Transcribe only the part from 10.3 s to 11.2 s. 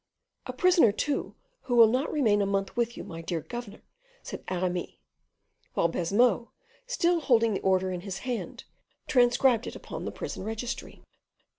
registry.